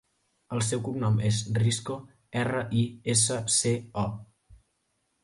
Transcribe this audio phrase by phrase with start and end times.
[0.55, 1.97] El seu cognom és Risco:
[2.45, 2.81] erra, i,
[3.15, 4.07] essa, ce, o.